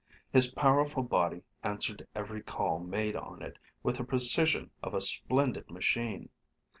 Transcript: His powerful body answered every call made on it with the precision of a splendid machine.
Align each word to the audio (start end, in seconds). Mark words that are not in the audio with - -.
His 0.33 0.51
powerful 0.51 1.03
body 1.03 1.43
answered 1.61 2.07
every 2.15 2.41
call 2.41 2.79
made 2.79 3.15
on 3.15 3.43
it 3.43 3.59
with 3.83 3.97
the 3.97 4.03
precision 4.03 4.71
of 4.81 4.95
a 4.95 4.99
splendid 5.01 5.69
machine. 5.69 6.29